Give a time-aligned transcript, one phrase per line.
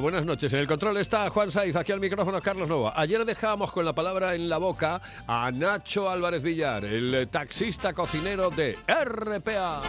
[0.00, 0.52] Buenas noches.
[0.52, 2.94] En el control está Juan Saiz, aquí al micrófono Carlos Nova.
[2.96, 8.50] Ayer dejábamos con la palabra en la boca a Nacho Álvarez Villar, el taxista cocinero
[8.50, 9.82] de RPA.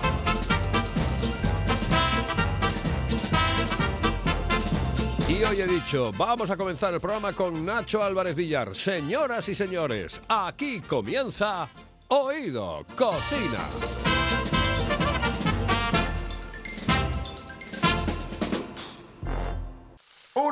[5.28, 8.76] Y hoy he dicho, vamos a comenzar el programa con Nacho Álvarez Villar.
[8.76, 11.68] Señoras y señores, aquí comienza
[12.10, 13.70] Oído Cocina.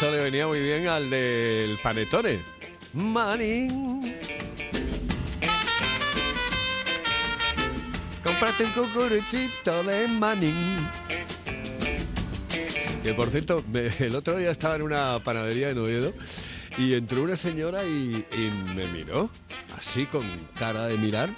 [0.00, 2.38] Esto le venía muy bien al del panetone.
[2.92, 4.00] Manín.
[8.22, 10.88] Cómprate un cucuruchito de manín.
[13.02, 13.64] Que por cierto,
[13.98, 16.14] el otro día estaba en una panadería en Oviedo
[16.78, 18.24] y entró una señora y
[18.76, 19.28] me miró,
[19.76, 20.22] así con
[20.56, 21.28] cara de mirar,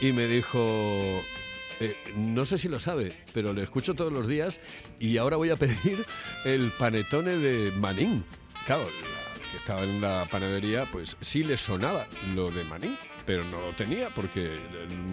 [0.00, 1.20] y me dijo,
[1.80, 4.60] eh, no sé si lo sabe, pero le escucho todos los días
[4.98, 6.04] y ahora voy a pedir
[6.44, 8.24] el panetone de Manín.
[8.66, 13.44] Claro, la que estaba en la panadería, pues sí le sonaba lo de Manín, pero
[13.44, 14.58] no lo tenía porque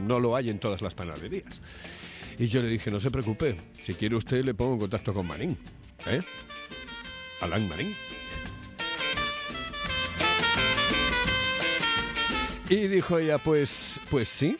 [0.05, 1.61] no lo hay en todas las panaderías.
[2.37, 5.27] Y yo le dije, no se preocupe, si quiere usted le pongo en contacto con
[5.27, 5.57] Manín.
[6.07, 6.21] ¿Eh?
[7.41, 7.95] Alan Manín.
[12.67, 14.57] Y dijo ella, pues, pues sí,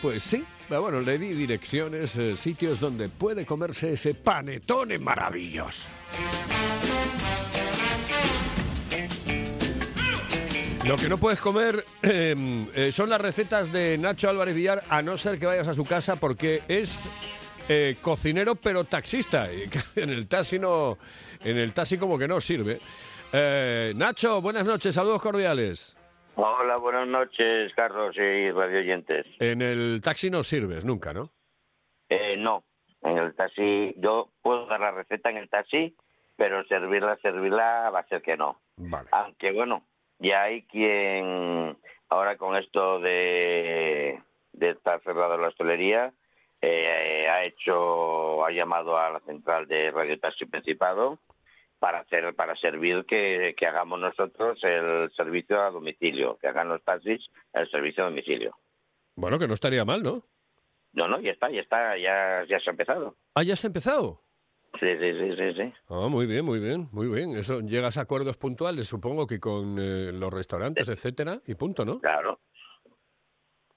[0.00, 0.44] pues sí.
[0.68, 5.88] Pero Bueno, le di direcciones, eh, sitios donde puede comerse ese panetone maravilloso.
[10.88, 12.34] Lo que no puedes comer eh,
[12.74, 15.84] eh, son las recetas de Nacho Álvarez Villar, a no ser que vayas a su
[15.84, 17.10] casa, porque es
[17.68, 19.52] eh, cocinero pero taxista.
[19.52, 19.68] Y
[20.00, 20.96] en el taxi no,
[21.44, 22.80] en el taxi como que no sirve.
[23.96, 25.97] Nacho, buenas noches, saludos cordiales.
[26.40, 29.26] Hola, buenas noches, Carlos y radio oyentes.
[29.40, 31.32] En el taxi no sirves nunca, ¿no?
[32.08, 32.62] Eh, no,
[33.02, 35.96] en el taxi, yo puedo dar la receta en el taxi,
[36.36, 38.60] pero servirla, servirla va a ser que no.
[38.76, 39.08] Vale.
[39.10, 39.82] Aunque bueno,
[40.20, 41.76] ya hay quien,
[42.08, 44.22] ahora con esto de,
[44.52, 46.12] de estar cerrada la hostelería,
[46.62, 51.18] eh, ha hecho, ha llamado a la central de Radio Taxi Principado
[51.78, 56.82] para hacer, para servir que, que hagamos nosotros el servicio a domicilio, que hagan los
[56.82, 58.56] taxis el servicio a domicilio.
[59.16, 60.24] Bueno, que no estaría mal, ¿no?
[60.92, 63.16] No, no, ya está, ya está, ya, ya se ha empezado.
[63.34, 64.22] Ah, ya has empezado.
[64.80, 65.72] Sí, sí, sí, sí, sí.
[65.88, 67.30] Ah, muy bien, muy bien, muy bien.
[67.30, 72.00] Eso llegas a acuerdos puntuales, supongo que con eh, los restaurantes, etcétera, y punto, ¿no?
[72.00, 72.40] Claro.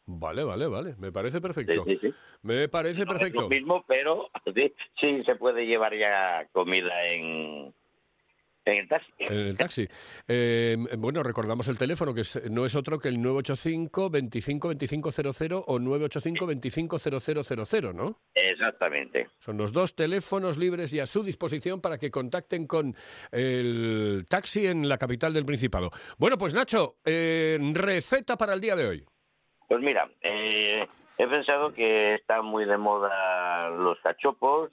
[0.05, 0.95] Vale, vale, vale.
[0.97, 1.83] Me parece perfecto.
[1.85, 2.15] Sí, sí, sí.
[2.41, 3.41] Me parece No es perfecto.
[3.43, 7.73] lo mismo, pero sí, sí se puede llevar ya comida en,
[8.65, 9.11] en el taxi.
[9.19, 9.87] En el taxi.
[10.27, 15.63] Eh, bueno, recordamos el teléfono, que es- no es otro que el 985 25 2500
[15.67, 18.19] o 985 250000, ¿no?
[18.33, 19.27] Exactamente.
[19.39, 22.95] Son los dos teléfonos libres y a su disposición para que contacten con
[23.31, 25.89] el taxi en la capital del Principado.
[26.17, 29.05] Bueno, pues Nacho, eh, receta para el día de hoy.
[29.67, 30.85] Pues mira, eh,
[31.17, 34.71] he pensado que están muy de moda los cachopos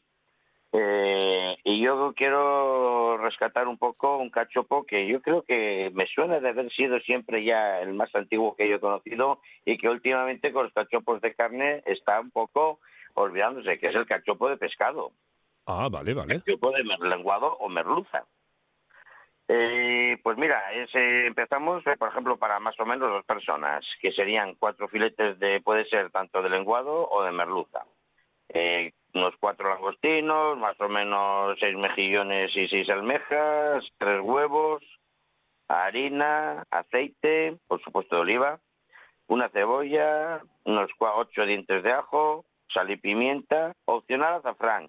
[0.73, 6.41] eh, y yo quiero rescatar un poco un cachopo que yo creo que me suena
[6.41, 10.53] de haber sido siempre ya el más antiguo que yo he conocido y que últimamente
[10.53, 12.81] con los cachopos de carne está un poco
[13.15, 15.13] olvidándose, que es el cachopo de pescado.
[15.67, 16.41] Ah, vale, vale.
[16.41, 18.25] Cachopo de lenguado o merluza.
[19.51, 23.83] Eh, pues mira, es, eh, empezamos, eh, por ejemplo, para más o menos dos personas,
[24.01, 27.87] que serían cuatro filetes de, puede ser tanto de lenguado o de merluza.
[28.51, 34.83] Eh, unos cuatro langostinos, más o menos seis mejillones y seis almejas, tres huevos,
[35.69, 38.61] harina, aceite, por supuesto de oliva,
[39.27, 44.89] una cebolla, unos ocho dientes de ajo, sal y pimienta, opcional azafrán.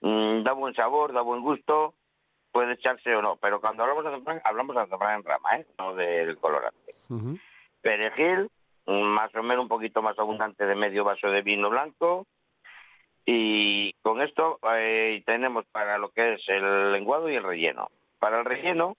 [0.00, 1.94] Mm, da buen sabor, da buen gusto,
[2.52, 5.66] puede echarse o no, pero cuando hablamos de azafrán, hablamos de azafrán en rama, ¿eh?
[5.78, 6.94] no del colorante.
[7.80, 8.50] Perejil,
[8.86, 12.26] más o menos un poquito más abundante de medio vaso de vino blanco.
[13.28, 17.88] Y con esto eh, tenemos para lo que es el lenguado y el relleno.
[18.20, 18.96] Para el relleno,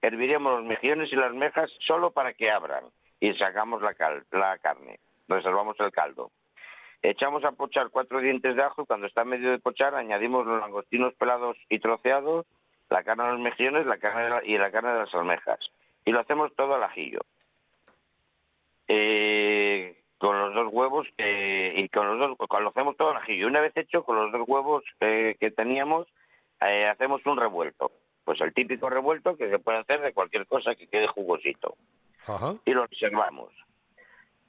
[0.00, 2.84] herviremos los mejillones y las mejas solo para que abran
[3.20, 4.98] y sacamos la, cal- la carne.
[5.28, 6.30] Reservamos el caldo.
[7.02, 10.58] Echamos a pochar cuatro dientes de ajo y cuando está medio de pochar añadimos los
[10.60, 12.46] langostinos pelados y troceados,
[12.88, 15.60] la carne de los mejillones la carne la- y la carne de las almejas.
[16.06, 17.20] Y lo hacemos todo al ajillo.
[18.88, 23.18] Eh, con los dos huevos que- y con los dos con- lo hacemos todo al
[23.18, 23.46] ajillo.
[23.46, 26.06] Una vez hecho, con los dos huevos eh, que teníamos,
[26.60, 27.92] eh, hacemos un revuelto.
[28.24, 31.76] Pues el típico revuelto que se puede hacer de cualquier cosa que quede jugosito
[32.26, 32.54] Ajá.
[32.64, 33.52] y lo reservamos.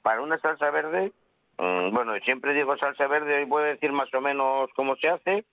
[0.02, 1.12] Para una salsa verde,
[1.58, 5.08] mm, bueno, siempre digo salsa verde y voy a decir más o menos cómo se
[5.08, 5.44] hace,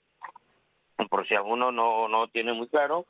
[1.09, 3.05] por si alguno no, no tiene muy claro,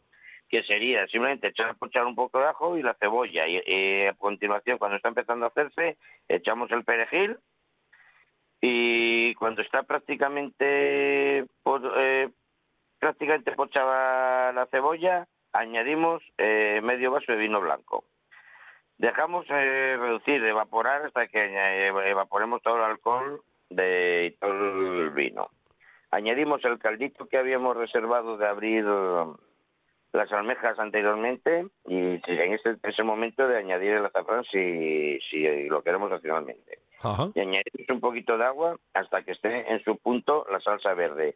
[0.50, 3.48] que sería simplemente echar pochar un poco de ajo y la cebolla.
[3.48, 5.98] Y, a continuación, cuando está empezando a hacerse,
[6.28, 7.38] echamos el perejil
[8.62, 12.30] y cuando está prácticamente po- eh,
[13.00, 18.06] prácticamente pochada la cebolla, añadimos eh, medio vaso de vino blanco.
[18.98, 25.50] Dejamos eh, reducir, evaporar hasta que eh, evaporemos todo el alcohol de todo el vino.
[26.12, 28.86] Añadimos el caldito que habíamos reservado de abrir
[30.16, 35.82] las almejas anteriormente y en ese, ese momento de añadir el azafrán si, si lo
[35.84, 36.80] queremos opcionalmente.
[37.02, 37.30] Ajá.
[37.36, 41.36] Y añadimos un poquito de agua hasta que esté en su punto la salsa verde.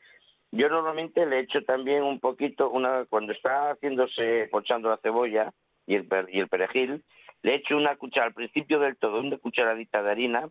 [0.52, 5.54] Yo normalmente le echo también un poquito, una cuando está haciéndose, pochando la cebolla
[5.86, 7.04] y el, y el perejil,
[7.44, 10.50] le echo una cuchara, al principio del todo, una cucharadita de harina,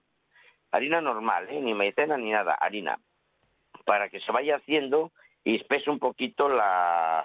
[0.71, 1.61] harina normal, ¿eh?
[1.61, 2.99] ni maicena ni nada, harina,
[3.85, 5.13] para que se vaya haciendo
[5.49, 7.25] y espese un poquito la,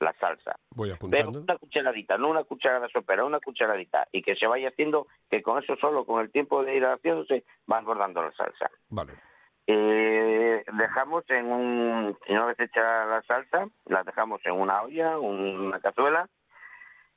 [0.00, 0.56] la salsa.
[0.70, 0.96] Voy Pero
[1.30, 1.40] apuntando.
[1.40, 5.62] una cucharadita, no una cucharada sopera, una cucharadita, y que se vaya haciendo, que con
[5.62, 8.70] eso solo, con el tiempo de ir haciéndose, va engordando la salsa.
[8.90, 9.14] Vale.
[9.66, 15.80] Eh, dejamos en un, una vez hecha la salsa, la dejamos en una olla, una
[15.80, 16.28] cazuela,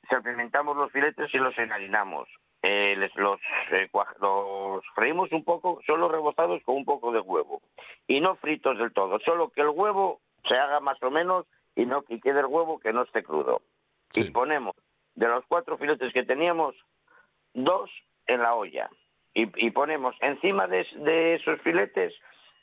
[0.08, 2.26] salpimentamos los filetes y los enharinamos.
[2.62, 3.38] Eh, les- los,
[3.70, 3.88] eh,
[4.20, 7.60] los freímos un poco, solo rebozados con un poco de huevo.
[8.06, 11.86] Y no fritos del todo, solo que el huevo se haga más o menos y
[11.86, 13.62] no y quede el huevo que no esté crudo.
[14.10, 14.22] Sí.
[14.22, 14.74] Y ponemos
[15.14, 16.74] de los cuatro filetes que teníamos,
[17.54, 17.90] dos
[18.26, 18.88] en la olla.
[19.34, 22.14] Y, y ponemos encima de, de esos filetes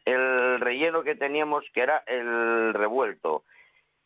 [0.05, 3.43] el relleno que teníamos, que era el revuelto.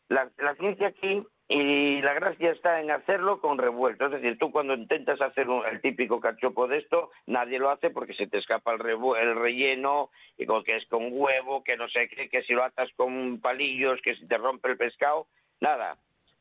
[0.08, 4.06] La, la ciencia aquí y la gracia está en hacerlo con revuelto.
[4.06, 7.90] Es decir, tú cuando intentas hacer un- el típico cachopo de esto, nadie lo hace
[7.90, 11.88] porque se te escapa el, el relleno, y con, que es con huevo, que no
[11.88, 15.26] sé qué, que si lo atas con palillos, que si te rompe el pescado.
[15.60, 15.96] Nada.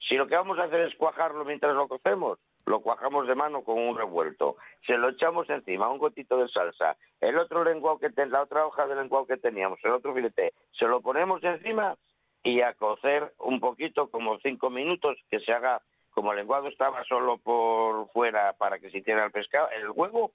[0.08, 2.38] Si lo que vamos a hacer es cuajarlo mientras lo cocemos,
[2.68, 4.58] lo cuajamos de mano con un revuelto.
[4.86, 6.96] Se lo echamos encima, un gotito de salsa.
[7.20, 10.86] El otro lenguado que la otra hoja de lenguado que teníamos, el otro filete, se
[10.86, 11.96] lo ponemos encima
[12.44, 15.82] y a cocer un poquito, como cinco minutos, que se haga,
[16.12, 20.32] como el lenguado estaba solo por fuera para que se hiciera el pescado, el huevo,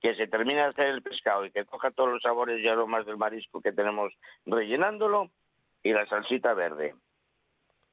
[0.00, 3.06] que se termine de hacer el pescado y que coja todos los sabores y aromas
[3.06, 4.12] del marisco que tenemos
[4.46, 5.30] rellenándolo
[5.82, 6.94] y la salsita verde.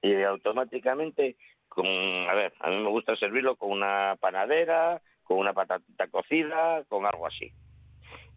[0.01, 1.35] Y automáticamente,
[1.77, 7.05] a ver, a mí me gusta servirlo con una panadera, con una patatita cocida, con
[7.05, 7.51] algo así.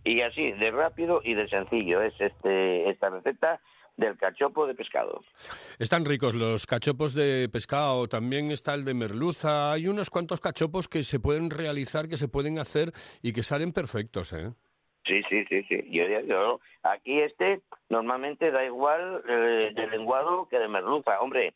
[0.05, 3.61] Y así, de rápido y de sencillo, es este esta receta
[3.97, 5.23] del cachopo de pescado.
[5.79, 9.73] Están ricos los cachopos de pescado, también está el de merluza.
[9.73, 13.73] Hay unos cuantos cachopos que se pueden realizar, que se pueden hacer y que salen
[13.73, 14.53] perfectos, ¿eh?
[15.05, 15.85] Sí, sí, sí, sí.
[15.91, 21.21] Yo, aquí este normalmente da igual eh, de lenguado que de merluza.
[21.21, 21.55] Hombre,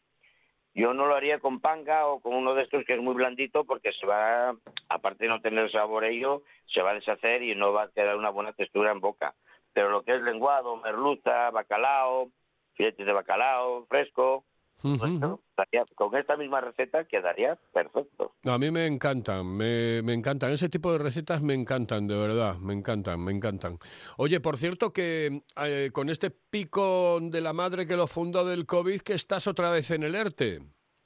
[0.74, 3.64] yo no lo haría con panga o con uno de estos que es muy blandito
[3.64, 4.54] porque se va,
[4.88, 8.16] aparte de no tener sabor ello, se va a deshacer y no va a quedar
[8.16, 9.34] una buena textura en boca.
[9.76, 12.30] Pero lo que es lenguado, merluza, bacalao,
[12.76, 14.46] filetes de bacalao, fresco,
[14.80, 15.08] pues, ujú.
[15.18, 15.40] ¿no?
[15.50, 18.32] Estaría- con esta misma receta quedaría perfecto.
[18.46, 20.50] A mí me encantan, me, me encantan.
[20.52, 23.76] Ese tipo de recetas me encantan, de verdad, me encantan, me encantan.
[24.16, 28.64] Oye, por cierto que eh, con este pico de la madre que lo fundó del
[28.64, 30.60] COVID, que estás otra vez en el ERTE.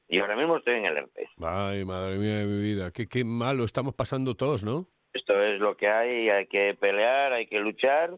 [0.09, 1.29] Y ahora mismo estoy en el ERTE.
[1.43, 4.87] Ay, madre mía de mi vida, qué, qué malo estamos pasando todos, ¿no?
[5.13, 8.17] Esto es lo que hay, hay que pelear, hay que luchar.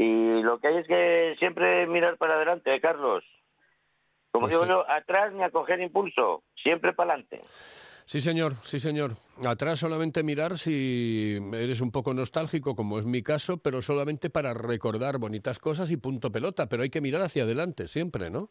[0.00, 3.22] Y lo que hay es que siempre mirar para adelante, ¿eh, Carlos.
[4.30, 4.70] Como Pues digo sí.
[4.70, 7.42] yo, atrás ni a coger impulso, siempre para adelante.
[8.06, 9.10] Sí, señor, sí, señor.
[9.46, 14.54] Atrás solamente mirar si eres un poco nostálgico, como es mi caso, pero solamente para
[14.54, 16.66] recordar bonitas cosas y punto pelota.
[16.66, 18.48] Pero hay que mirar hacia adelante siempre, ¿no?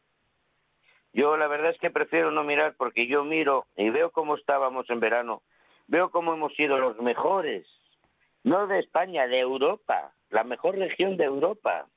[1.14, 4.88] Yo la verdad es que prefiero no mirar porque yo miro y veo cómo estábamos
[4.92, 5.42] en verano,
[5.88, 7.66] veo cómo hemos sido los mejores,
[8.44, 11.88] no de España, de Europa, la mejor región de Europa.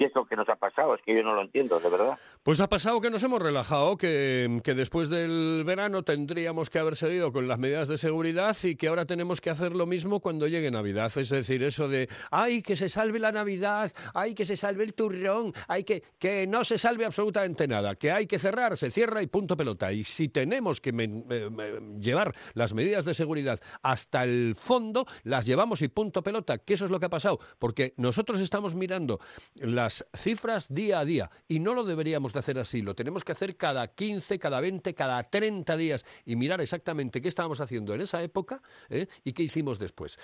[0.00, 0.94] ¿Qué es lo que nos ha pasado?
[0.94, 2.18] Es que yo no lo entiendo, de verdad.
[2.42, 6.96] Pues ha pasado que nos hemos relajado, que, que después del verano tendríamos que haber
[6.96, 10.48] seguido con las medidas de seguridad y que ahora tenemos que hacer lo mismo cuando
[10.48, 11.12] llegue Navidad.
[11.14, 14.94] Es decir, eso de, ay, que se salve la Navidad, ay, que se salve el
[14.94, 19.20] turrón, ay, que, que no se salve absolutamente nada, que hay que cerrar, se cierra
[19.20, 19.92] y punto pelota.
[19.92, 25.82] Y si tenemos que eh, llevar las medidas de seguridad hasta el fondo, las llevamos
[25.82, 29.20] y punto pelota, que eso es lo que ha pasado, porque nosotros estamos mirando
[29.56, 33.32] las cifras día a día y no lo deberíamos de hacer así, lo tenemos que
[33.32, 38.00] hacer cada 15, cada 20, cada 30 días y mirar exactamente qué estábamos haciendo en
[38.00, 39.06] esa época ¿eh?
[39.24, 40.18] y qué hicimos después.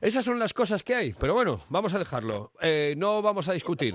[0.00, 3.52] Esas son las cosas que hay, pero bueno, vamos a dejarlo, Eh, no vamos a
[3.52, 3.94] discutir.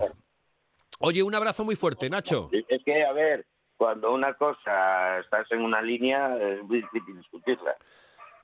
[0.99, 2.49] Oye, un abrazo muy fuerte, Nacho.
[2.69, 7.75] Es que, a ver, cuando una cosa estás en una línea, es muy difícil discutirla.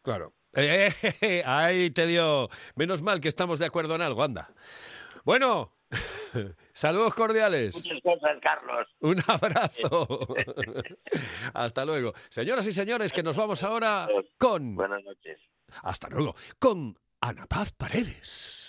[0.02, 0.34] Claro.
[0.56, 2.50] Eh, eh, eh, ahí te dio.
[2.76, 4.50] Menos mal que estamos de acuerdo en algo, anda.
[5.24, 5.72] Bueno,
[6.74, 7.76] saludos cordiales.
[7.76, 8.88] Muchas cosas, Carlos.
[9.02, 10.36] Un abrazo.
[11.54, 12.14] Hasta luego.
[12.30, 14.76] Señoras y señores, que nos vamos ahora con.
[14.76, 15.40] Buenas noches.
[15.84, 16.36] Hasta luego.
[16.60, 18.69] Con Ana Paz Paredes.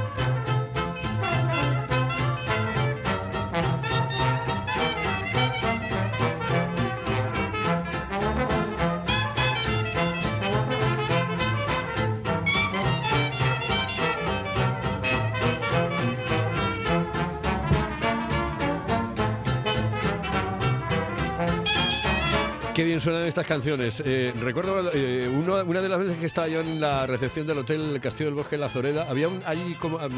[22.81, 24.01] Qué bien suenan estas canciones.
[24.03, 27.59] Eh, recuerdo eh, uno- una de las veces que estaba yo en la recepción del
[27.59, 30.09] hotel Castillo del Bosque en La Zoreda, había un, allí como, eh,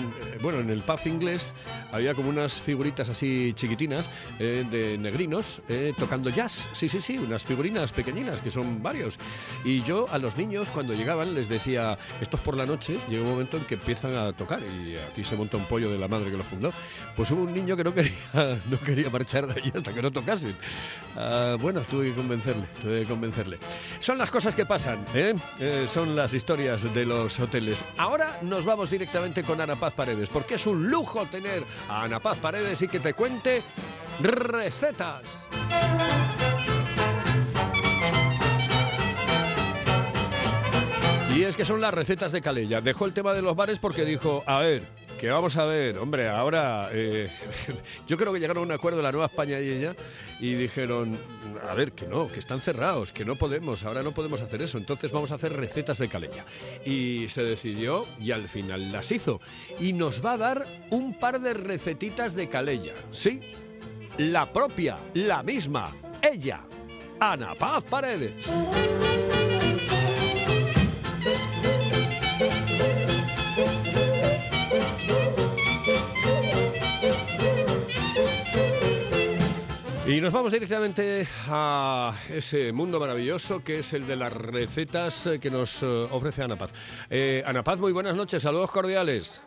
[0.41, 1.53] bueno, en el pub inglés
[1.91, 6.69] había como unas figuritas así chiquitinas eh, de negrinos eh, tocando jazz.
[6.71, 9.19] Sí, sí, sí, unas figurinas pequeñinas que son varios.
[9.65, 13.23] Y yo a los niños cuando llegaban les decía, esto es por la noche, llega
[13.23, 16.07] un momento en que empiezan a tocar y aquí se monta un pollo de la
[16.07, 16.71] madre que lo fundó.
[17.17, 18.13] Pues hubo un niño que no quería,
[18.71, 20.55] no quería marchar de allí hasta que no tocasen.
[21.17, 22.11] Ah, bueno, tuve que
[22.81, 23.57] que convencerle.
[23.99, 25.33] Son las cosas que pasan, ¿eh?
[25.59, 27.83] Eh, son las historias de los hoteles.
[27.97, 32.19] Ahora nos vamos directamente con Ana Paz Paredes, porque es un lujo tener a Ana
[32.19, 33.61] Paz Paredes y que te cuente
[34.21, 35.47] recetas.
[41.35, 42.79] Y es que son las recetas de Calella.
[42.79, 44.83] Dejó el tema de los bares porque dijo, a ver,
[45.23, 47.29] que vamos a ver, hombre, ahora eh,
[48.09, 49.95] yo creo que llegaron a un acuerdo la Nueva España y ella
[50.41, 51.17] y dijeron,
[51.65, 54.77] a ver, que no, que están cerrados, que no podemos, ahora no podemos hacer eso,
[54.77, 56.43] entonces vamos a hacer recetas de Calella.
[56.83, 59.39] Y se decidió y al final las hizo.
[59.79, 63.39] Y nos va a dar un par de recetitas de Calella, ¿sí?
[64.17, 66.65] La propia, la misma, ella,
[67.21, 68.33] Ana Paz Paredes.
[80.13, 85.49] Y nos vamos directamente a ese mundo maravilloso que es el de las recetas que
[85.49, 86.71] nos eh, ofrece Ana Paz.
[87.09, 89.41] Eh, Ana Paz, muy buenas noches, saludos cordiales.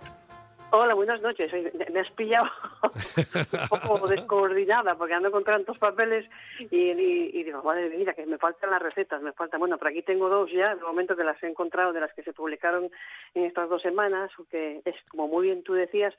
[0.73, 1.53] Hola, buenas noches.
[1.93, 2.49] Me has pillado
[3.71, 8.27] un poco descoordinada porque ando con tantos papeles y, y- y digo, madre mía, que
[8.27, 9.61] me faltan las recetas, me faltan.
[9.61, 12.25] Bueno, por aquí tengo dos ya, de momento que las he encontrado de las que
[12.25, 12.91] se publicaron
[13.35, 16.13] en estas dos semanas, que es como muy bien tú decías,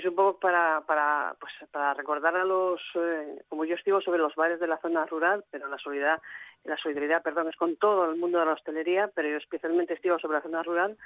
[0.00, 4.18] es un poco para, para, pues, para recordar a los, eh, como yo escribo sobre
[4.18, 6.20] los bares de la zona rural, pero la solidaridad,
[6.64, 10.18] la solidaridad, perdón, es con todo el mundo de la hostelería, pero yo especialmente escribo
[10.18, 10.96] sobre la zona rural,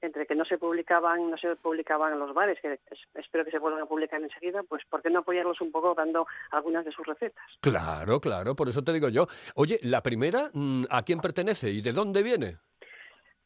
[0.00, 3.58] entre que no se publicaban no se publicaban los bares, que es- espero que se
[3.58, 7.06] vuelvan a publicar enseguida, pues ¿por qué no apoyarlos un poco dando algunas de sus
[7.06, 7.44] recetas?
[7.60, 9.26] Claro, claro, por eso te digo yo.
[9.54, 12.56] Oye, la primera, mm, ¿a quién pertenece y de dónde viene?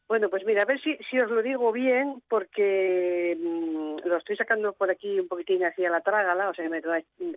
[0.07, 4.37] Bueno, pues mira, a ver si, si os lo digo bien, porque mm, lo estoy
[4.37, 6.81] sacando por aquí un poquitín hacia la trágala, o sea, me, me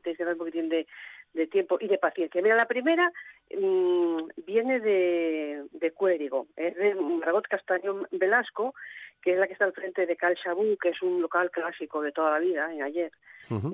[0.01, 0.87] tenéis que dar un poquitín de,
[1.35, 2.41] de tiempo y de paciencia.
[2.41, 3.11] Mira, la primera
[3.57, 8.75] mm, viene de, de Cuérigo, es de Margot Castañón Velasco,
[9.21, 12.01] que es la que está al frente de Cal Chabú, que es un local clásico
[12.01, 13.11] de toda la vida, en ayer.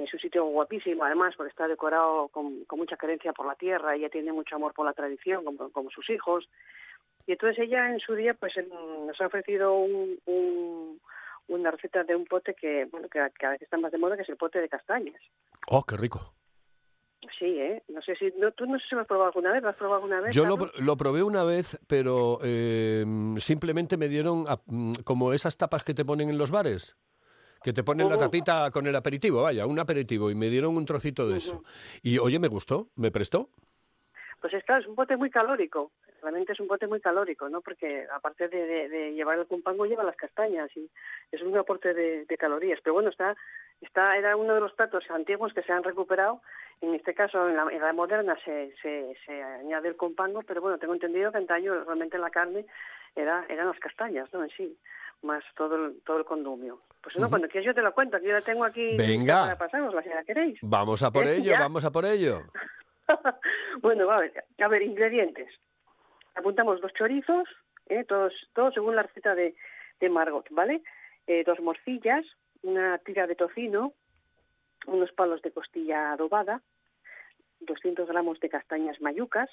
[0.03, 3.95] Es un sitio guapísimo, además, porque está decorado con, con mucha carencia por la tierra,
[3.95, 6.49] ella tiene mucho amor por la tradición, como, como sus hijos.
[7.26, 11.00] Y entonces ella en su día pues nos ha ofrecido un, un-
[11.49, 14.23] una receta de un pote que, bueno, que cada vez está más de moda, que
[14.23, 15.21] es el pote de castañas.
[15.68, 16.35] Oh, qué rico.
[17.38, 17.83] Sí, ¿eh?
[17.88, 19.76] No sé si, no, tú no sé si lo has probado alguna vez, ¿lo has
[19.76, 20.35] probado alguna vez?
[20.35, 23.04] Yo lo, probé una vez, pero eh,
[23.38, 26.97] simplemente me dieron a- mm, como esas tapas que te ponen en los bares.
[27.62, 28.18] Que te ponen la Oh.
[28.18, 31.62] tapita con el aperitivo, vaya, un aperitivo, y me dieron un trocito de eso.
[32.02, 33.50] Y oye, me gustó, me prestó.
[34.47, 35.91] Pues es claro, es un pote muy calórico.
[36.23, 37.62] Realmente es un pote muy calórico, ¿no?
[37.62, 40.88] Porque aparte de, de- de llevar el cumpango, lleva las castañas y
[41.33, 42.79] es un aporte de, de calorías.
[42.81, 43.35] Pero bueno, está,
[43.81, 46.43] está, era uno de los platos antiguos que se han recuperado.
[46.81, 50.61] En este caso, en la, en la moderna se, se, se añade el compango, pero
[50.61, 52.67] bueno, tengo entendido que antaño realmente la carne
[53.17, 54.45] era, eran las castañas, ¿no?
[54.45, 54.79] En sí,
[55.23, 56.83] más todo el, todo el condumio.
[57.03, 59.43] Pues no, cuando quieras yo te la cuento, aquí yo la tengo aquí Venga.
[59.43, 60.61] para pasarosla si la queréis.
[60.62, 61.35] Vamos a por ¿Eh?
[61.38, 61.59] ello, ¿Ya?
[61.59, 62.43] vamos a por ello.
[63.80, 65.49] bueno, a ver, a ver, ingredientes.
[66.35, 67.49] Apuntamos dos chorizos,
[67.87, 68.04] ¿eh?
[68.04, 69.54] todos, todos según la receta de,
[70.00, 70.83] de Margot, ¿vale?
[71.26, 72.25] Eh, dos morcillas,
[72.62, 73.92] una tira de tocino,
[74.86, 76.62] unos palos de costilla adobada,
[77.60, 79.50] 200 gramos de castañas mayucas,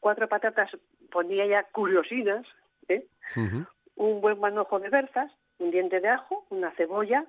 [0.00, 0.70] cuatro patatas,
[1.10, 2.46] ponía ya curiosinas,
[2.88, 3.06] ¿eh?
[3.96, 7.24] un buen manojo de berzas, un diente de ajo, una cebolla,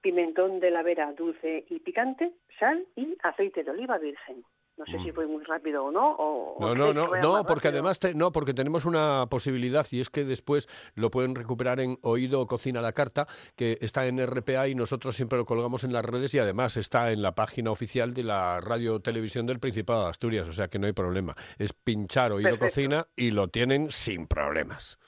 [0.00, 4.44] pimentón de la vera dulce y picante, sal y aceite de oliva virgen.
[4.76, 6.16] No sé si fue muy rápido o no.
[6.18, 7.80] O, No, o no, no, no, porque rápido.
[7.82, 11.96] además te- no, porque tenemos una posibilidad y es que después lo pueden recuperar en
[12.02, 16.04] Oído Cocina la Carta, que está en RPA y nosotros siempre lo colgamos en las
[16.04, 20.10] redes y además está en la página oficial de la Radio Televisión del Principado de
[20.10, 21.36] Asturias, o sea que no hay problema.
[21.56, 22.66] Es pinchar Oído Perfecto.
[22.66, 24.98] Cocina y lo tienen sin problemas.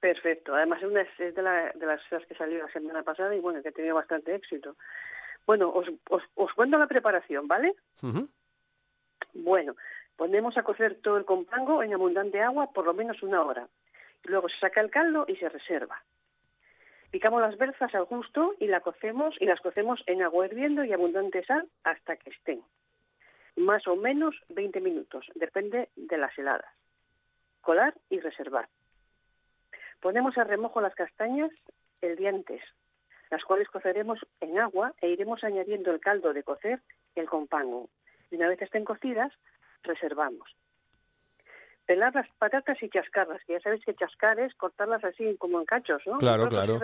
[0.00, 0.54] Perfecto.
[0.56, 3.68] Además es, de, la- de las cosas que salió la semana pasada y bueno, que
[3.68, 4.76] ha tenido bastante éxito.
[5.46, 7.74] Bueno, os, os, os cuento la preparación, ¿vale?
[9.34, 9.76] Bueno,
[10.16, 13.68] ponemos a cocer todo el compango en abundante agua por lo menos una hora.
[14.24, 16.02] Luego se saca el caldo y se reserva.
[17.10, 20.92] Picamos las berzas al gusto y la cocemos y las cocemos en agua hirviendo y
[20.92, 22.62] abundante sal hasta que estén.
[23.56, 26.72] Más o menos 20 minutos, depende de las heladas.
[27.60, 28.68] Colar y reservar.
[30.00, 31.50] Ponemos a remojo las castañas
[32.00, 32.62] el día antes,
[33.30, 36.80] las cuales coceremos en agua e iremos añadiendo el caldo de cocer
[37.14, 37.88] y el compango.
[38.32, 39.30] Y una vez estén cocidas,
[39.82, 40.48] reservamos.
[41.84, 45.66] Pelar las patatas y chascarlas, que ya sabéis que chascar es cortarlas así como en
[45.66, 46.16] cachos, ¿no?
[46.16, 46.80] Claro, claro.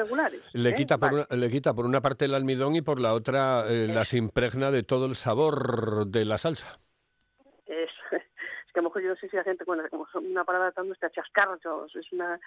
[0.53, 0.75] Le ¿eh?
[0.75, 1.27] quita, por Vale.
[1.31, 4.71] una, le quita por una parte el almidón y por la otra eh, las impregna
[4.71, 6.79] de todo el sabor de la salsa.
[7.65, 10.45] Es, es que a lo mejor yo no sé si la gente, bueno, como una
[10.45, 11.61] palabra tan nuestra, chascarros,
[11.97, 12.39] es una,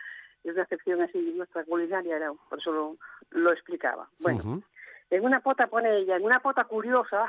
[0.43, 2.97] es una acepción así nuestra culinaria, era, por eso lo,
[3.31, 4.07] lo explicaba.
[4.19, 4.61] Bueno,
[5.09, 7.25] en una pota pone ella, en una pota curiosa,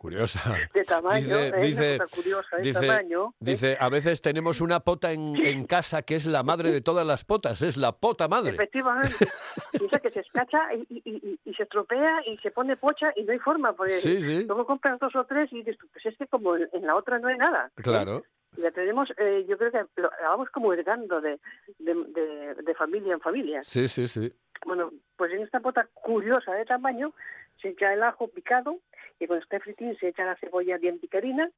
[0.00, 0.40] Curiosa.
[0.74, 1.60] de tamaño, Dice, ¿eh?
[1.60, 3.34] dice, curiosa de dice, tamaño, ¿eh?
[3.40, 7.06] dice, a veces tenemos una pota en, en casa que es la madre de todas
[7.06, 8.52] las potas, es la pota madre.
[8.54, 9.10] Efectivamente.
[9.78, 13.24] Piensa que se escacha y, y- y- y se estropea y se pone pocha y
[13.24, 13.74] no hay forma.
[13.74, 14.44] Porque Sí, sí.
[14.46, 17.28] Luego compras dos o tres y dices, pues es que como en, la otra no
[17.28, 17.66] hay nada.
[17.76, 17.82] ¿eh?
[17.82, 18.22] Claro.
[18.56, 21.38] Y la tenemos, eh, yo creo que lo- la vamos como heredando de,
[21.78, 23.60] de, de- de familia en familia.
[23.64, 24.32] Sí, sí, sí.
[24.64, 27.12] Bueno, pues en esta pota curiosa de tamaño
[27.60, 28.78] se echa el ajo picado
[29.20, 31.50] y cuando esté fritín se echa la cebolla bien picarina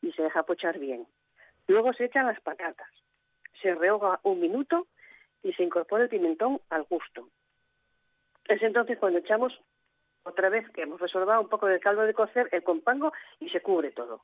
[0.00, 1.06] y se deja pochar bien.
[1.66, 2.88] Luego se echan las patatas.
[3.60, 4.86] Se rehoga un minuto
[5.42, 7.28] y se incorpora el pimentón al gusto.
[8.48, 9.60] Es entonces cuando echamos
[10.22, 13.60] otra vez que hemos resolvado un poco del caldo de cocer, el compango y se
[13.60, 14.22] cubre todo.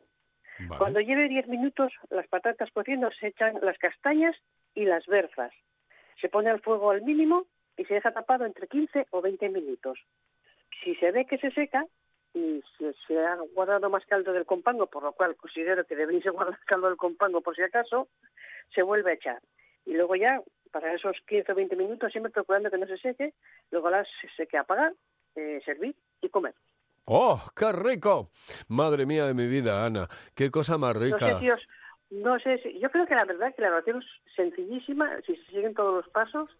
[0.79, 4.35] Cuando lleve 10 minutos las patatas cociendo se echan las castañas
[4.75, 5.53] y las berzas.
[6.20, 7.46] Se pone el fuego al mínimo
[7.77, 9.99] y se deja tapado entre 15 o 20 minutos.
[10.83, 11.85] Si se ve que se seca
[12.37, 16.25] y se, se ha guardado más caldo del compango, por lo cual considero que deberéis
[16.33, 18.09] guardar caldo del compango por si acaso,
[18.75, 19.40] se vuelve a echar.
[19.87, 23.33] Y luego ya, para esos 15 o 20 minutos, siempre procurando que no se seque,
[23.70, 24.92] luego la se seque apagar,
[25.35, 26.55] eh, servir y comer.
[27.07, 28.31] ¡Oh, qué rico!
[28.68, 30.09] Madre mía de mi vida, Ana.
[30.35, 31.38] Qué cosa más No sé rica.
[31.40, 31.68] si os-
[32.11, 35.44] no sé si- yo creo que la verdad que la relación es sencillísima si se
[35.46, 36.51] siguen todos los pasos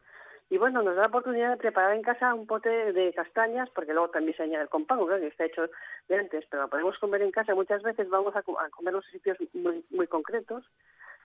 [0.48, 3.92] y bueno, nos da la oportunidad de preparar en casa un pote de castañas, porque
[3.92, 5.68] luego también se añade compango, claro, que está hecho
[6.09, 7.54] de antes, pero lo podemos comer en casa.
[7.54, 10.64] Muchas veces vamos a, a comer en sitios muy, muy concretos,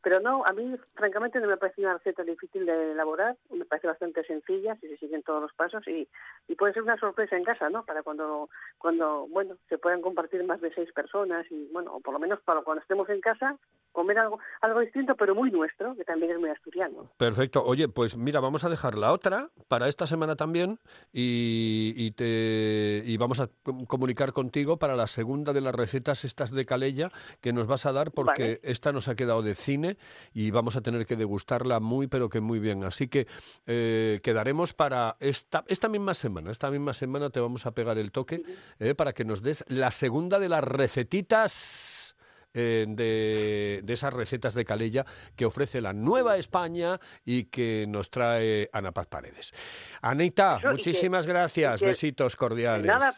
[0.03, 3.85] pero no, a mí francamente no me parece una receta difícil de elaborar, me parece
[3.85, 6.07] bastante sencilla si se siguen todos los pasos y,
[6.47, 7.85] y puede ser una sorpresa en casa, ¿no?
[7.85, 12.13] Para cuando, cuando, bueno, se puedan compartir más de seis personas y, bueno, o por
[12.13, 13.57] lo menos para cuando estemos en casa,
[13.91, 17.11] comer algo, algo distinto, pero muy nuestro, que también es muy asturiano.
[17.17, 17.63] Perfecto.
[17.63, 20.79] Oye, pues mira, vamos a dejar la otra para esta semana también
[21.11, 26.23] y, y te, y vamos a com- comunicar contigo para la segunda de las recetas
[26.23, 28.59] estas de Calella que nos vas a dar porque Vale.
[28.63, 29.97] esta nos ha quedado de cine
[30.33, 32.83] y vamos a tener que degustarla muy pero que muy bien.
[32.83, 33.27] Así que
[33.67, 36.51] eh, quedaremos para esta, esta misma semana.
[36.51, 38.43] Esta misma semana te vamos a pegar el toque
[38.79, 42.15] eh, para que nos des la segunda de las recetitas
[42.53, 48.09] eh, de, de esas recetas de Calella que ofrece la Nueva España y que nos
[48.09, 49.53] trae Ana Paz Paredes.
[50.01, 52.85] Anita, Eso, y que- muchísimas gracias, que- besitos cordiales.
[52.85, 53.11] Nada,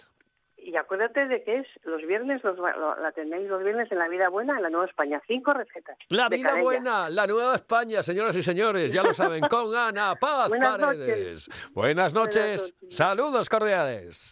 [0.57, 4.07] y acuérdate de que es los viernes, los, lo- la tenéis los viernes en La
[4.07, 5.21] Vida Buena, en la Nueva España.
[5.27, 5.97] Cinco recetas.
[6.07, 10.47] La vida buena, la nueva España, señoras y señores, ya lo saben, con Ana Paz
[10.49, 11.49] Buenas Paredes.
[11.73, 12.95] Buenas noches, noches.
[12.97, 14.31] saludos cordiales.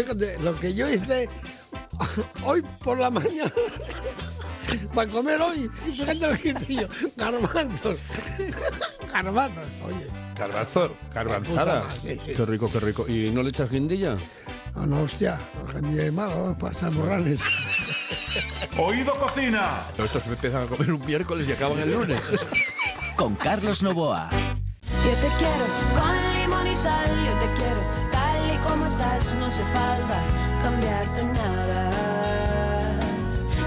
[0.00, 1.28] Fíjate, lo que yo hice
[2.42, 3.52] hoy por la mañana
[4.94, 7.98] para comer hoy, fíjate lo que hice yo, garbanzos,
[9.12, 10.06] garbanzos, oye.
[10.38, 11.84] Garbanzo, garbanzada.
[12.02, 12.18] Sí.
[12.34, 13.06] Qué rico, qué rico.
[13.06, 14.16] ¿Y no le echas guindilla?
[14.74, 15.38] No, no, hostia,
[15.82, 17.42] día de malo, pasar morrales.
[18.78, 19.82] Oído cocina.
[19.98, 22.22] Estos empiezan a comer un miércoles y acaban el lunes.
[23.16, 24.30] Con Carlos Novoa.
[24.32, 28.09] Yo te quiero con limón y sal, yo te quiero
[28.66, 30.18] como estás, no hace falta
[30.62, 31.90] cambiarte nada.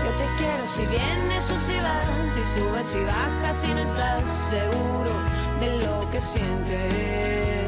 [0.04, 4.24] Yo te quiero si vienes o si vas, si subes y bajas, si no estás
[4.50, 5.14] seguro
[5.60, 7.63] de lo que sientes.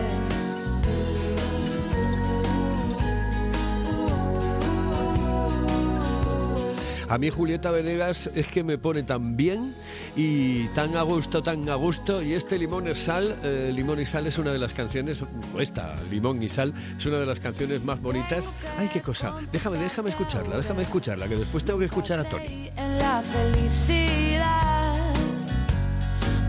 [7.07, 9.75] A mí Julieta Venegas es que me pone tan bien
[10.15, 12.21] y tan a gusto, tan a gusto.
[12.21, 15.23] Y este Limón es Sal, eh, Limón y Sal es una de las canciones,
[15.59, 18.53] esta, Limón y Sal, es una de las canciones más bonitas.
[18.79, 19.35] Ay, qué cosa.
[19.51, 22.71] Déjame, déjame escucharla, déjame escucharla, que después tengo que escuchar a Tony.
[22.75, 24.97] En la felicidad,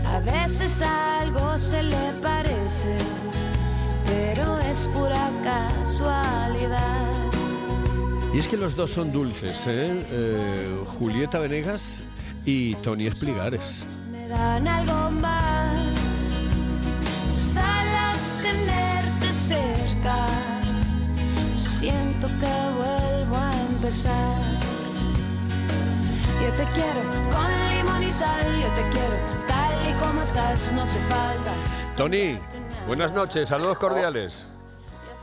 [0.05, 2.97] a veces algo se le parece,
[4.05, 7.16] pero es pura casualidad.
[8.37, 10.05] Y es que los dos son dulces, ¿eh?
[10.11, 12.01] Eh, Julieta Venegas
[12.45, 13.87] y Tony Espligares.
[14.11, 16.39] me dan algo más.
[17.27, 20.27] Sal a tenerte cerca,
[21.55, 24.35] siento que vuelvo a empezar.
[26.39, 27.01] Yo te quiero
[27.33, 29.15] con limón y sal, yo te quiero
[29.47, 31.53] tal y como estás, no hace falta.
[31.95, 32.37] Tony,
[32.85, 34.45] buenas noches, saludos cordiales.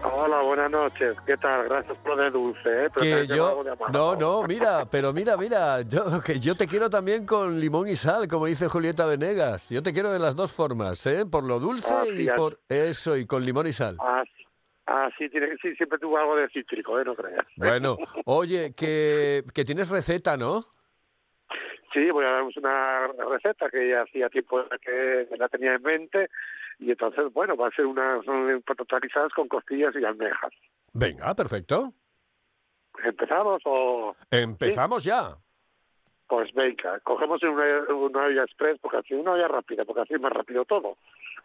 [0.04, 1.16] Hola, buenas noches.
[1.26, 1.64] ¿Qué tal?
[1.68, 2.90] Gracias por de dulce, ¿eh?
[2.94, 6.90] Pero Que yo, de no, no, mira, pero mira, mira, yo, que yo te quiero
[6.90, 9.70] también con limón y sal, como dice Julieta Venegas.
[9.70, 11.24] Yo te quiero de las dos formas, ¿eh?
[11.24, 12.34] Por lo dulce Ah, y sí, ah.
[12.34, 13.96] por eso, y con limón y sal.
[14.00, 14.44] Ah, sí.
[14.86, 17.04] Ah, sí, tiene, que- sí, siempre tuvo algo de cítrico, ¿eh?
[17.04, 17.46] No creas.
[17.56, 20.60] Bueno, oye, que, que tienes receta, ¿no?
[21.94, 26.28] Sí, voy a daros una receta que ya hacía tiempo que la tenía en mente
[26.78, 28.24] y entonces, bueno, va a ser unas
[28.64, 30.52] patatas guisadas con costillas y almejas.
[30.92, 31.92] Venga, perfecto.
[33.02, 34.14] ¿Empezamos o...?
[34.30, 35.36] Empezamos ya.
[36.26, 40.20] Pues venga, cogemos una, una olla express, porque así una olla rápida, porque así es
[40.20, 40.96] más rápido todo.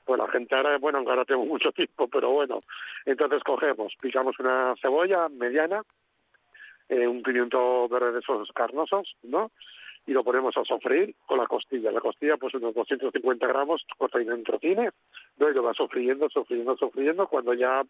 [0.06, 2.60] Pues la gente ahora, bueno, ahora tengo mucho tiempo, pero bueno.
[3.06, 5.84] Entonces cogemos, picamos una cebolla mediana,
[6.88, 9.52] eh, un pimiento verde de esos carnosos, ¿no?
[10.10, 11.92] Y lo ponemos a sofreír con la costilla.
[11.92, 14.92] La costilla, pues unos 250 gramos, cortadito en trocines,
[15.38, 15.50] ¿no?
[15.52, 17.28] y lo va sofriendo, sofriendo, sofriendo.
[17.28, 17.84] Cuando ya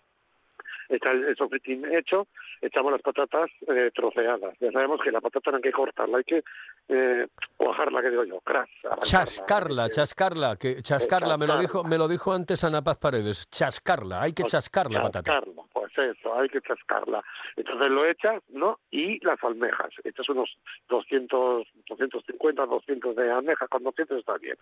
[0.89, 2.27] está el, el sofritín hecho,
[2.61, 4.57] echamos las patatas eh, troceadas.
[4.59, 6.43] Ya sabemos que la patata no hay que cortarla, hay que
[6.89, 8.97] eh, cuajarla, que digo yo, arrancarla.
[8.97, 14.21] Chascarla, chascarla, que chascarla, me lo dijo, me lo dijo antes Ana Paz Paredes, chascarla,
[14.21, 15.31] hay que chascar la patata.
[15.31, 17.23] Chascarla, pues eso, hay que chascarla.
[17.55, 18.79] Entonces lo echas, ¿no?
[18.91, 19.91] Y las almejas.
[20.03, 20.57] Echas unos
[20.89, 24.55] 200, 250, 200 de almejas, con 200 está bien.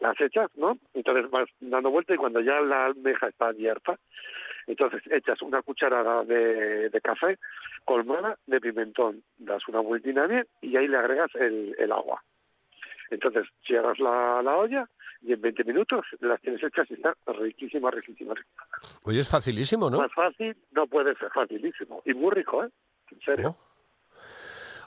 [0.00, 0.78] Las echas, ¿no?
[0.94, 3.98] Entonces vas dando vuelta y cuando ya la almeja está abierta,
[4.66, 7.38] entonces echas una cucharada de, de café
[7.84, 12.22] colmada de pimentón, das una vueltina bien y ahí le agregas el, el agua.
[13.10, 14.88] Entonces cierras la, la olla
[15.22, 19.00] y en 20 minutos las tienes hechas y está riquísima, riquísima, riquísima.
[19.04, 19.98] Oye, es facilísimo, ¿no?
[19.98, 22.02] Más fácil no puede ser, facilísimo.
[22.04, 22.68] Y muy rico, ¿eh?
[23.10, 23.56] En serio.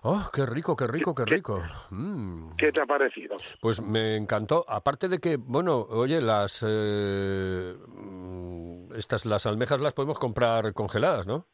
[0.04, 1.62] Oh, qué rico, qué rico, qué rico.
[1.90, 2.56] Mm.
[2.58, 3.38] ¿Qué te ha parecido?
[3.62, 4.66] Pues me encantó.
[4.68, 11.28] Aparte de que, bueno, oye, las eh, mm, estas las almejas las podemos comprar congeladas,
[11.28, 11.46] ¿no?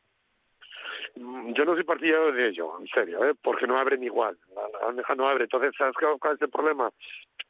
[1.16, 3.34] Mm, Yo no soy partidario de ello, en serio, ¿eh?
[3.42, 4.38] porque no abren igual.
[4.56, 5.46] La, almeja no abre.
[5.46, 6.92] Entonces, ¿sabes cuál cuál es el problema?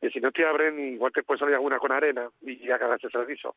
[0.01, 3.07] Que si no te abren, igual te puede salir alguna con arena y ya cagaste
[3.07, 3.55] el servicio.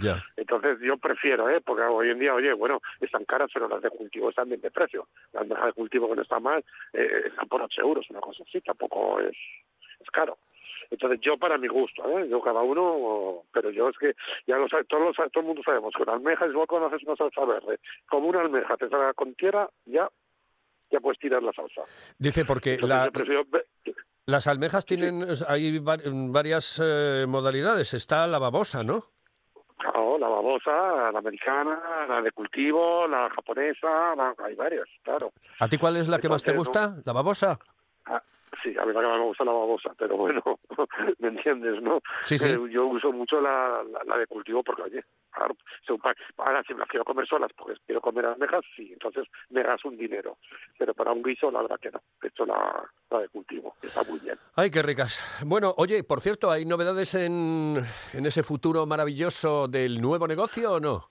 [0.00, 0.24] Ya.
[0.36, 1.60] Entonces yo prefiero, ¿eh?
[1.60, 4.70] porque hoy en día, oye, bueno, están caras, pero las de cultivo están bien de
[4.70, 5.08] precio.
[5.32, 8.42] Las almejas de cultivo que no están mal, eh, están por 8 euros, una cosa
[8.48, 9.36] así, tampoco es,
[10.00, 10.38] es caro.
[10.90, 12.28] Entonces yo para mi gusto, ¿eh?
[12.28, 14.14] yo cada uno, pero yo es que
[14.46, 17.02] ya lo sabe, todos los, todo el mundo sabemos que una almeja es cuando haces
[17.06, 17.78] una salsa verde.
[18.08, 20.08] Como una almeja te salga con tierra, ya,
[20.90, 21.82] ya puedes tirar la salsa.
[22.18, 23.64] Dice porque Entonces la- yo prefiero ve-
[24.26, 27.92] las almejas tienen, hay va- varias eh, modalidades.
[27.94, 29.06] Está la babosa, ¿no?
[29.82, 35.32] Claro, la babosa, la americana, la de cultivo, la japonesa, la- hay varias, claro.
[35.58, 36.94] ¿A ti cuál es la que más te gusta?
[37.04, 37.58] ¿La babosa?
[38.06, 38.22] Ah,
[38.62, 40.42] sí, a mí la que más me gusta la babosa, pero bueno,
[41.18, 42.00] ¿me entiendes, no?
[42.24, 42.48] Sí, sí.
[42.48, 45.56] Eh, yo uso mucho la, la, la de cultivo porque, oye, claro,
[46.38, 49.88] ahora si me las quiero comer solas porque quiero comer almejas, sí, entonces me gasto
[49.88, 50.38] un dinero.
[50.78, 52.00] Pero para un guiso, la verdad que no.
[52.22, 54.36] He hecho la, la de cultivo, que está muy bien.
[54.56, 55.42] Ay, qué ricas.
[55.46, 57.76] Bueno, oye, por cierto, ¿hay novedades en,
[58.12, 61.08] en ese futuro maravilloso del nuevo negocio o no?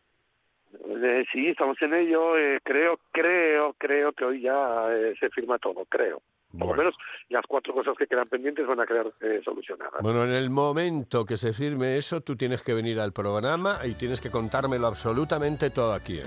[1.03, 2.37] Eh, sí, estamos en ello.
[2.37, 6.21] eh, creo, creo, creo que hoy ya eh, se firma todo, creo.
[6.57, 6.95] Por lo menos
[7.29, 10.01] las cuatro cosas que quedan pendientes van a quedar eh, solucionadas.
[10.01, 13.93] Bueno, en el momento que se firme eso, tú tienes que venir al programa y
[13.93, 16.23] tienes que contármelo absolutamente todo aquí, ¿eh?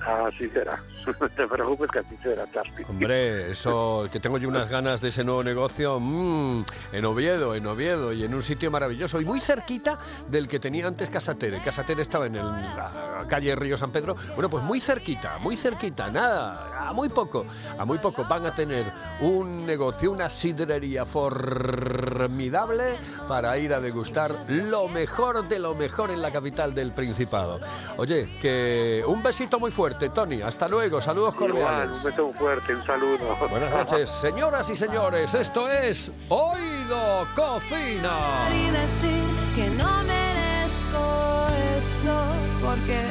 [0.00, 0.78] Así será.
[1.36, 2.84] Te preocupes que así será, Charlie.
[2.88, 7.66] Hombre, eso, que tengo yo unas ganas de ese nuevo negocio mm, en Oviedo, en
[7.66, 11.60] Oviedo y en un sitio maravilloso y muy cerquita del que tenía antes Casatere.
[11.62, 14.16] Casatere estaba en el- la calle Río San Pedro.
[14.34, 17.44] Bueno, pues muy cerquita, muy cerquita, nada, a muy poco,
[17.78, 18.84] a muy poco van a tener
[19.20, 22.96] un negocio, una sidrería formidable
[23.28, 27.60] para ir a degustar lo mejor de lo mejor en la capital del Principado.
[27.96, 30.42] Oye, que un besito muy fuerte, Tony.
[30.42, 31.98] Hasta luego, saludos Igual, cordiales.
[31.98, 33.36] un beso fuerte, un saludo.
[33.50, 35.34] Buenas noches, señoras y señores.
[35.34, 38.48] Esto es Oído Cocina.
[38.50, 39.24] y decir
[39.54, 41.46] que no merezco
[41.78, 42.24] esto
[42.64, 43.04] porque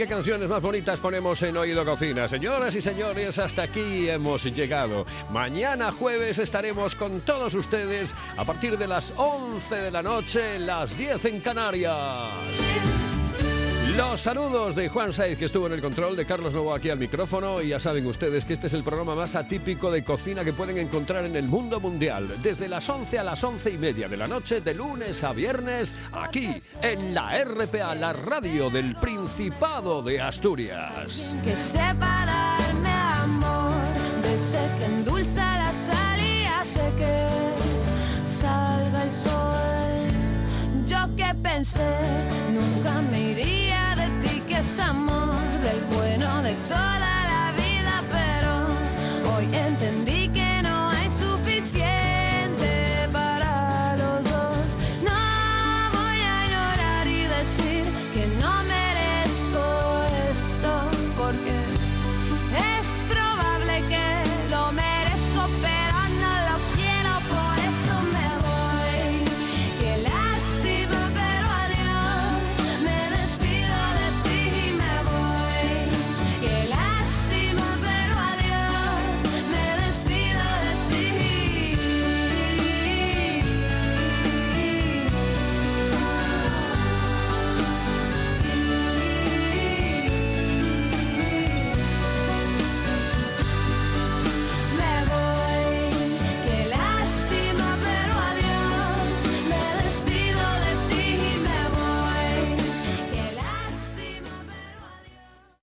[0.00, 2.26] qué canciones más bonitas ponemos en Oído Cocina.
[2.26, 5.04] Señoras y señores, hasta aquí hemos llegado.
[5.30, 10.96] Mañana jueves estaremos con todos ustedes a partir de las 11 de la noche, las
[10.96, 12.99] 10 en Canarias.
[14.00, 16.98] Los saludos de Juan Saiz, que estuvo en el control, de Carlos Novo aquí al
[16.98, 17.60] micrófono.
[17.60, 20.78] Y ya saben ustedes que este es el programa más atípico de cocina que pueden
[20.78, 22.26] encontrar en el mundo mundial.
[22.42, 25.94] Desde las 11 a las 11 y media de la noche, de lunes a viernes,
[26.12, 31.34] aquí en la RPA, la radio del Principado de Asturias.
[31.44, 33.84] que sepa darme amor
[34.22, 36.46] de ese que endulza la sal y
[36.96, 37.26] que
[38.40, 39.60] salga el sol
[40.86, 41.86] yo que pensé
[42.50, 43.69] nunca me iría
[44.60, 46.99] es amor del bueno de todo.